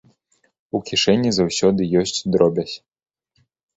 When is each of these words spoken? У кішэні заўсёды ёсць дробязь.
У 0.77 0.81
кішэні 0.87 1.29
заўсёды 1.39 1.81
ёсць 2.03 2.17
дробязь. 2.37 2.75